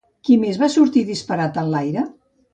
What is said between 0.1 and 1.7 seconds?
Qui més va sortir disparat